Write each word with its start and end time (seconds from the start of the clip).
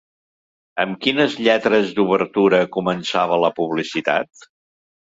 Amb 0.83 0.97
quines 1.03 1.35
lletres 1.49 1.93
d'obertura 1.99 2.63
començava 2.79 3.43
la 3.47 3.53
publicitat? 3.63 4.53